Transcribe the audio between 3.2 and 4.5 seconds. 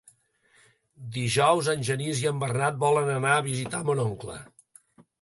anar a visitar mon oncle.